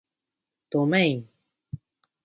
[0.71, 1.29] どめいん